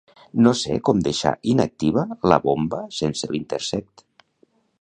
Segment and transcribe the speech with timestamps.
[0.45, 4.07] No sé com deixar inactiva la bomba sense l'Intersect.